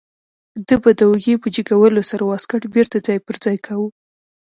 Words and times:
ده 0.67 0.75
به 0.81 0.91
د 0.99 1.01
اوږې 1.09 1.35
په 1.41 1.47
جګولو 1.55 2.01
سره 2.09 2.23
واسکټ 2.29 2.63
بیرته 2.75 2.97
ځای 3.07 3.17
پر 3.25 3.35
ځای 3.43 3.57
کاوه. 3.65 3.89